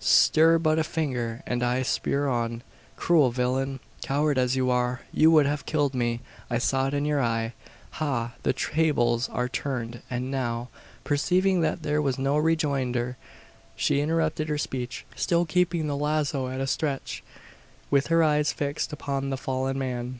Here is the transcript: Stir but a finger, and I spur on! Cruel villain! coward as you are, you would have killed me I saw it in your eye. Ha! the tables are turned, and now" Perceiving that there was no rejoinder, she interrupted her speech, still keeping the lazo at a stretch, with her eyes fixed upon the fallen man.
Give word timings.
Stir 0.00 0.58
but 0.58 0.76
a 0.80 0.82
finger, 0.82 1.44
and 1.46 1.62
I 1.62 1.82
spur 1.82 2.26
on! 2.26 2.64
Cruel 2.96 3.30
villain! 3.30 3.78
coward 4.02 4.38
as 4.38 4.56
you 4.56 4.68
are, 4.68 5.02
you 5.12 5.30
would 5.30 5.46
have 5.46 5.66
killed 5.66 5.94
me 5.94 6.18
I 6.50 6.58
saw 6.58 6.88
it 6.88 6.94
in 6.94 7.04
your 7.04 7.22
eye. 7.22 7.52
Ha! 7.92 8.32
the 8.42 8.52
tables 8.52 9.28
are 9.28 9.48
turned, 9.48 10.02
and 10.10 10.32
now" 10.32 10.68
Perceiving 11.04 11.60
that 11.60 11.84
there 11.84 12.02
was 12.02 12.18
no 12.18 12.36
rejoinder, 12.36 13.16
she 13.76 14.00
interrupted 14.00 14.48
her 14.48 14.58
speech, 14.58 15.06
still 15.14 15.44
keeping 15.44 15.86
the 15.86 15.96
lazo 15.96 16.48
at 16.48 16.60
a 16.60 16.66
stretch, 16.66 17.22
with 17.88 18.08
her 18.08 18.20
eyes 18.20 18.52
fixed 18.52 18.92
upon 18.92 19.30
the 19.30 19.36
fallen 19.36 19.78
man. 19.78 20.18